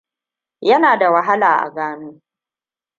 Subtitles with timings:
[0.61, 2.21] Yana da wahala a gano.